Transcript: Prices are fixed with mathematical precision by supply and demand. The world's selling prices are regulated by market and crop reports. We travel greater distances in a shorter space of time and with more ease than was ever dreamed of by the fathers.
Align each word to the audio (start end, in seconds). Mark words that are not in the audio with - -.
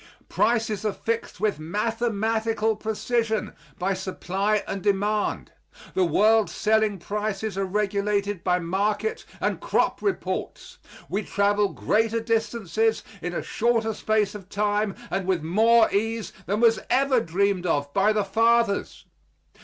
Prices 0.29 0.83
are 0.83 0.93
fixed 0.93 1.39
with 1.39 1.59
mathematical 1.59 2.75
precision 2.75 3.53
by 3.77 3.93
supply 3.93 4.63
and 4.67 4.81
demand. 4.81 5.51
The 5.93 6.05
world's 6.05 6.55
selling 6.55 6.97
prices 6.97 7.55
are 7.55 7.67
regulated 7.67 8.43
by 8.43 8.57
market 8.57 9.25
and 9.39 9.59
crop 9.59 10.01
reports. 10.01 10.79
We 11.07 11.21
travel 11.21 11.67
greater 11.69 12.19
distances 12.19 13.03
in 13.21 13.35
a 13.35 13.43
shorter 13.43 13.93
space 13.93 14.33
of 14.33 14.49
time 14.49 14.95
and 15.11 15.27
with 15.27 15.43
more 15.43 15.87
ease 15.93 16.33
than 16.47 16.61
was 16.61 16.79
ever 16.89 17.19
dreamed 17.19 17.67
of 17.67 17.93
by 17.93 18.11
the 18.11 18.23
fathers. 18.25 19.05